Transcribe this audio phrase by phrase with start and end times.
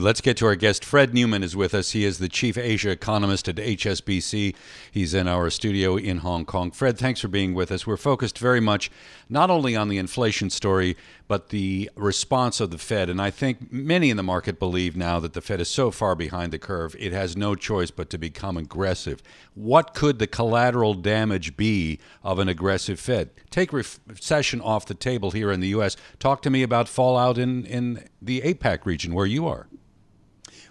[0.00, 0.82] Let's get to our guest.
[0.82, 1.90] Fred Neumann is with us.
[1.90, 4.54] He is the chief Asia economist at HSBC.
[4.90, 6.70] He's in our studio in Hong Kong.
[6.70, 7.86] Fred, thanks for being with us.
[7.86, 8.90] We're focused very much
[9.28, 10.96] not only on the inflation story,
[11.28, 13.10] but the response of the Fed.
[13.10, 16.14] And I think many in the market believe now that the Fed is so far
[16.14, 19.22] behind the curve, it has no choice but to become aggressive.
[19.54, 23.30] What could the collateral damage be of an aggressive Fed?
[23.50, 25.96] Take recession off the table here in the U.S.
[26.18, 29.68] Talk to me about fallout in, in the APAC region where you are.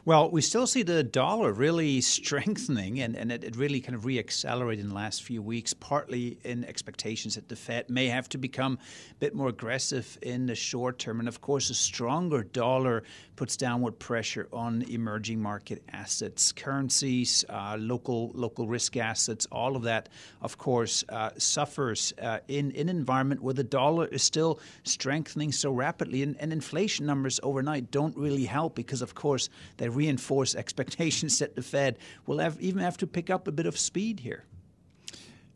[0.05, 4.03] Well, we still see the dollar really strengthening, and, and it, it really kind of
[4.03, 8.37] reaccelerated in the last few weeks, partly in expectations that the Fed may have to
[8.37, 8.79] become
[9.11, 11.19] a bit more aggressive in the short term.
[11.19, 13.03] And of course, a stronger dollar
[13.35, 19.47] puts downward pressure on emerging market assets, currencies, uh, local local risk assets.
[19.51, 20.09] All of that,
[20.41, 25.51] of course, uh, suffers uh, in, in an environment where the dollar is still strengthening
[25.51, 26.23] so rapidly.
[26.23, 31.55] And, and inflation numbers overnight don't really help because, of course, they reinforce expectations that
[31.55, 34.45] the Fed will have, even have to pick up a bit of speed here.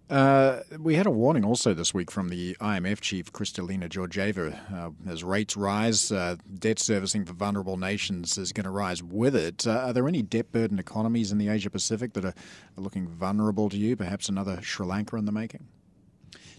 [0.09, 4.55] Uh, we had a warning also this week from the IMF chief, Kristalina Georgieva.
[4.71, 9.35] Uh, as rates rise, uh, debt servicing for vulnerable nations is going to rise with
[9.35, 9.65] it.
[9.65, 12.35] Uh, are there any debt burdened economies in the Asia Pacific that are,
[12.77, 13.95] are looking vulnerable to you?
[13.95, 15.65] Perhaps another Sri Lanka in the making?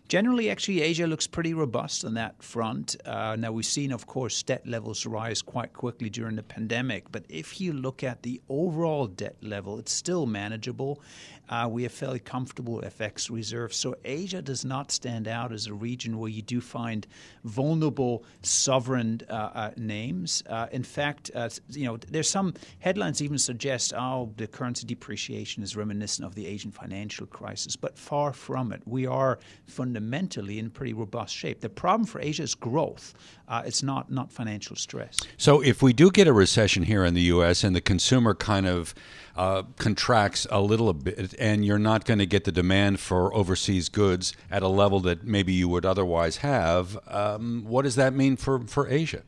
[0.09, 2.95] Generally, actually, Asia looks pretty robust on that front.
[3.07, 7.25] Uh, now, we've seen, of course, debt levels rise quite quickly during the pandemic, but
[7.31, 11.01] if you look at the overall debt level, it's still manageable.
[11.49, 13.79] Uh, we have fairly comfortable FX reserves.
[13.79, 17.07] So, Asia does not stand out as a region where you do find
[17.45, 20.43] vulnerable sovereign uh, uh names.
[20.47, 25.63] Uh, in fact, uh, you know, there's some headlines even suggest, oh, the currency depreciation
[25.63, 28.83] is reminiscent of the Asian financial crisis, but far from it.
[28.85, 31.61] We are fundamentally fundamentally in pretty robust shape.
[31.61, 33.15] The problem for Asia is growth.
[33.47, 35.21] Uh, it's not not financial stress.
[35.37, 37.63] So if we do get a recession here in the U.S.
[37.63, 38.93] and the consumer kind of
[39.37, 43.89] uh, contracts a little bit, and you're not going to get the demand for overseas
[43.89, 48.37] goods at a level that maybe you would otherwise have, um, what does that mean
[48.37, 49.23] for for Asia?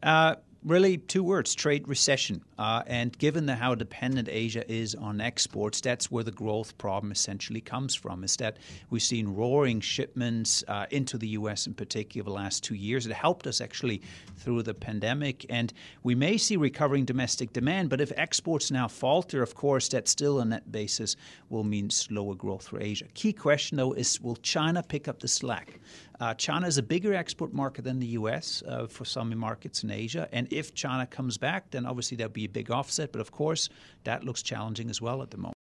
[0.00, 2.42] Uh, really two words trade recession.
[2.58, 7.12] Uh, and given the, how dependent Asia is on exports, that's where the growth problem
[7.12, 8.24] essentially comes from.
[8.24, 8.56] Is that
[8.90, 11.66] we've seen roaring shipments uh, into the U.S.
[11.66, 13.06] in particular the last two years.
[13.06, 14.02] It helped us actually
[14.36, 15.46] through the pandemic.
[15.48, 15.72] And
[16.02, 20.40] we may see recovering domestic demand, but if exports now falter, of course, that still
[20.40, 21.16] on net basis
[21.48, 23.06] will mean slower growth for Asia.
[23.14, 25.78] Key question, though, is will China pick up the slack?
[26.18, 28.62] Uh, China is a bigger export market than the U.S.
[28.66, 32.46] Uh, for some markets in Asia, and if China comes back, then obviously there'll be
[32.46, 33.12] a big offset.
[33.12, 33.68] But of course,
[34.04, 35.54] that looks challenging as well at the moment.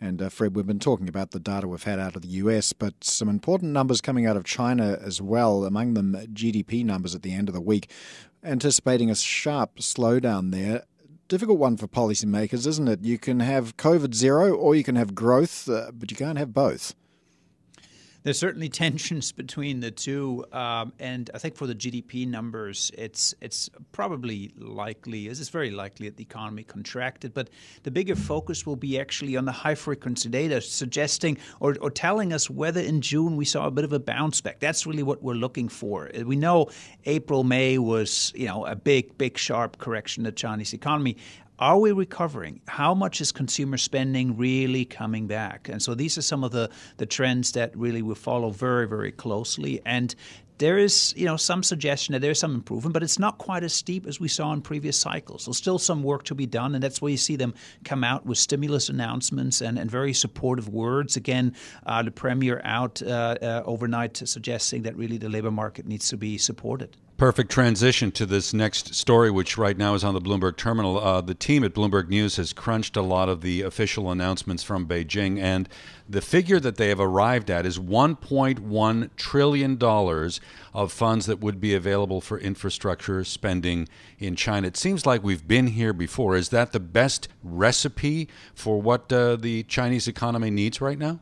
[0.00, 2.72] And uh, Fred, we've been talking about the data we've had out of the US,
[2.72, 7.22] but some important numbers coming out of China as well, among them GDP numbers at
[7.22, 7.90] the end of the week,
[8.42, 10.84] anticipating a sharp slowdown there.
[11.28, 13.04] Difficult one for policymakers, isn't it?
[13.04, 16.52] You can have COVID zero or you can have growth, uh, but you can't have
[16.54, 16.94] both
[18.22, 23.34] there's certainly tensions between the two, um, and I think for the GDP numbers, it's
[23.40, 27.34] it's probably likely, it's very likely that the economy contracted.
[27.34, 27.50] But
[27.82, 32.32] the bigger focus will be actually on the high frequency data, suggesting or, or telling
[32.32, 34.60] us whether in June we saw a bit of a bounce back.
[34.60, 36.10] That's really what we're looking for.
[36.24, 36.68] We know
[37.04, 41.16] April, May was you know a big, big, sharp correction in the Chinese economy.
[41.60, 42.62] Are we recovering?
[42.66, 45.68] How much is consumer spending really coming back?
[45.68, 49.12] And so these are some of the, the trends that really we follow very, very
[49.12, 49.82] closely.
[49.84, 50.14] And
[50.56, 53.74] there is, you know, some suggestion that there's some improvement, but it's not quite as
[53.74, 55.44] steep as we saw in previous cycles.
[55.44, 57.52] There's still some work to be done, and that's why you see them
[57.84, 61.16] come out with stimulus announcements and, and very supportive words.
[61.16, 61.54] Again,
[61.84, 66.16] uh, the premier out uh, uh, overnight suggesting that really the labor market needs to
[66.16, 66.96] be supported.
[67.20, 70.98] Perfect transition to this next story, which right now is on the Bloomberg terminal.
[70.98, 74.86] Uh, the team at Bloomberg News has crunched a lot of the official announcements from
[74.86, 75.68] Beijing, and
[76.08, 79.78] the figure that they have arrived at is $1.1 trillion
[80.72, 83.86] of funds that would be available for infrastructure spending
[84.18, 84.68] in China.
[84.68, 86.36] It seems like we've been here before.
[86.36, 91.20] Is that the best recipe for what uh, the Chinese economy needs right now?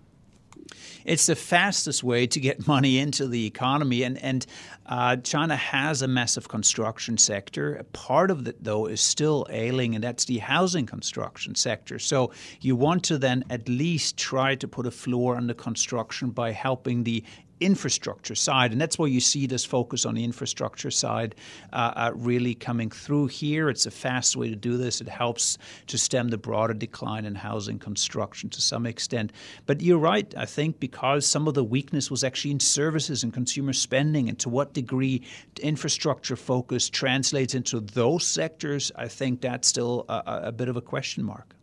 [1.09, 4.47] It's the fastest way to get money into the economy, and and
[4.87, 7.83] uh, China has a massive construction sector.
[7.93, 11.99] Part of it, though, is still ailing, and that's the housing construction sector.
[11.99, 16.31] So you want to then at least try to put a floor on the construction
[16.31, 17.25] by helping the
[17.61, 18.73] infrastructure side.
[18.73, 21.35] And that's where you see this focus on the infrastructure side
[21.73, 23.69] uh, uh, really coming through here.
[23.69, 25.01] It's a fast way to do this.
[25.01, 29.33] It helps to stem the broader decline in housing construction to some extent.
[29.67, 33.33] But you're right, I think, because some of the weakness was actually in services and
[33.33, 35.23] consumer spending, and to what degree
[35.61, 40.83] infrastructure focus translates into those sectors, I think that's still a, a bit of a
[40.83, 41.58] question mark.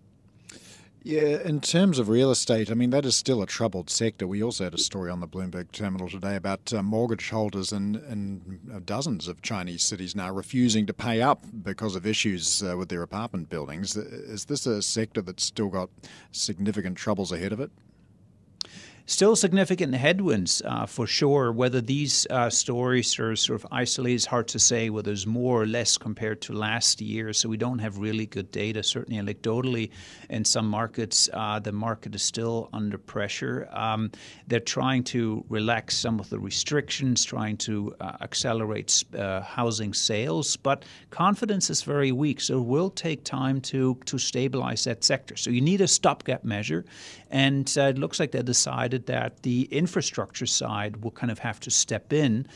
[1.07, 4.25] Yeah, in terms of real estate, I mean, that is still a troubled sector.
[4.25, 7.97] We also had a story on the Bloomberg terminal today about uh, mortgage holders in,
[8.09, 12.89] in dozens of Chinese cities now refusing to pay up because of issues uh, with
[12.89, 13.95] their apartment buildings.
[13.95, 15.91] Is this a sector that's still got
[16.31, 17.69] significant troubles ahead of it?
[19.07, 21.51] Still significant headwinds uh, for sure.
[21.51, 24.89] Whether these uh, stories are sort of isolated is hard to say.
[24.89, 28.49] Whether there's more or less compared to last year, so we don't have really good
[28.49, 28.81] data.
[28.81, 29.91] Certainly, anecdotally,
[30.31, 33.69] in some markets, uh, the market is still under pressure.
[33.73, 34.09] Um,
[34.47, 40.57] they're trying to relax some of the restrictions, trying to uh, accelerate uh, housing sales,
[40.57, 42.41] but confidence is very weak.
[42.41, 45.37] So it will take time to to stabilize that sector.
[45.37, 46.85] So you need a stopgap measure,
[47.29, 51.59] and uh, it looks like they decided that the infrastructure side will kind of have
[51.61, 52.47] to step in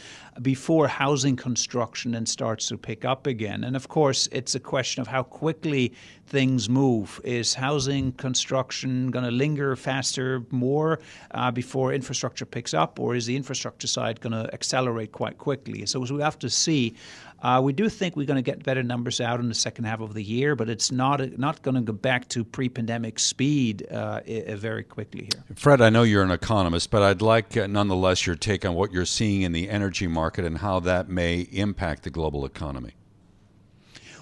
[0.42, 3.64] before housing construction then starts to pick up again.
[3.64, 5.94] And of course, it's a question of how quickly
[6.28, 7.20] things move.
[7.24, 11.00] Is housing construction going to linger faster, more
[11.32, 15.86] uh, before infrastructure picks up, or is the infrastructure side going to accelerate quite quickly?
[15.86, 16.96] So we have to see.
[17.42, 20.02] Uh, we do think we're going to get better numbers out in the second half
[20.02, 24.22] of the year, but it's not not going to go back to pre-pandemic speed uh,
[24.56, 25.44] very quickly here.
[25.56, 28.92] Fred, I know you're an economist, but I'd like uh, nonetheless your take on what
[28.92, 32.94] you're seeing in the energy market and how that may impact the global economy.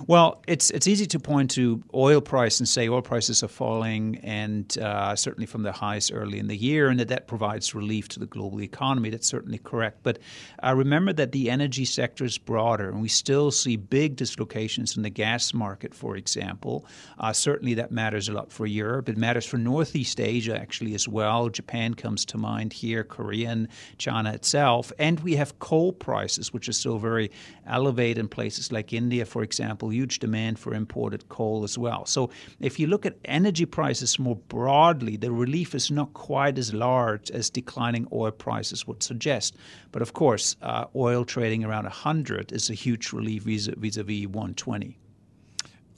[0.05, 4.17] Well, it's it's easy to point to oil price and say oil prices are falling,
[4.17, 8.07] and uh, certainly from the highs early in the year, and that that provides relief
[8.09, 9.09] to the global economy.
[9.09, 10.03] That's certainly correct.
[10.03, 10.19] But
[10.63, 15.03] uh, remember that the energy sector is broader, and we still see big dislocations in
[15.03, 16.85] the gas market, for example.
[17.17, 19.09] Uh, certainly, that matters a lot for Europe.
[19.09, 21.49] It matters for Northeast Asia actually as well.
[21.49, 23.67] Japan comes to mind here, Korea, and
[23.97, 27.31] China itself, and we have coal prices, which are still very
[27.65, 32.05] elevated in places like India, for example huge demand for imported coal as well.
[32.05, 32.29] So
[32.59, 37.31] if you look at energy prices more broadly, the relief is not quite as large
[37.31, 39.55] as declining oil prices would suggest.
[39.91, 44.27] But of course, uh, oil trading around 100 is a huge relief vis a vis
[44.27, 44.97] 120.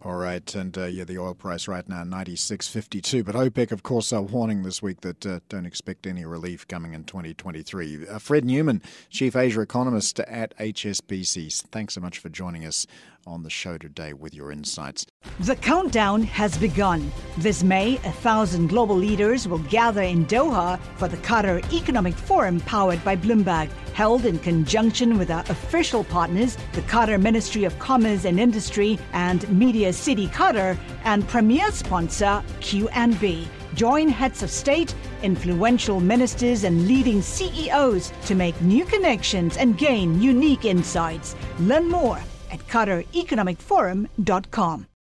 [0.01, 3.22] All right, and uh, yeah, the oil price right now ninety six fifty two.
[3.22, 6.94] But OPEC, of course, are warning this week that uh, don't expect any relief coming
[6.94, 8.07] in twenty twenty three.
[8.07, 11.63] Uh, Fred Neumann, chief Asia economist at HSBC.
[11.63, 12.88] Thanks so much for joining us
[13.28, 15.06] on the show today with your insights.
[15.42, 17.12] The countdown has begun.
[17.38, 22.62] This May, a thousand global leaders will gather in Doha for the Qatar Economic Forum
[22.62, 28.24] powered by Bloomberg, held in conjunction with our official partners, the Qatar Ministry of Commerce
[28.25, 33.48] and Industry and Media City Qatar, and premier sponsor QNB.
[33.76, 34.94] Join heads of state,
[35.24, 41.36] influential ministers, and leading CEOs to make new connections and gain unique insights.
[41.60, 42.19] Learn more
[42.52, 44.90] at QatarEconomicForum.com.